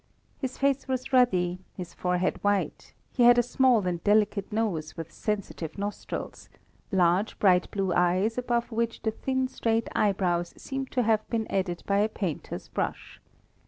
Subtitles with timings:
[0.39, 5.11] His face was ruddy, his forehead white, he had a small and delicate nose, with
[5.13, 6.49] sensitive nostrils,
[6.91, 11.83] large bright blue eyes, above which the thin straight eyebrows seemed to have been added
[11.85, 13.21] by a painter's brush.